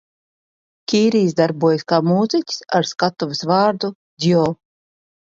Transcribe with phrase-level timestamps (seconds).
[0.91, 3.91] Kīrijs darbojas kā mūziķis ar skatuves vārdu
[4.25, 4.41] Djo.